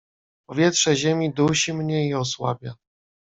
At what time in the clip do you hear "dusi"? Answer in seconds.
1.33-1.73